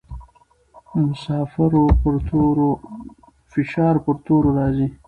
فشار 3.51 3.95
پر 4.07 4.15
تورو 4.25 4.49
راځي. 4.57 4.87